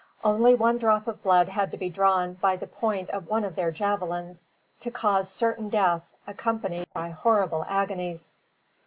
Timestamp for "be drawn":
1.77-2.33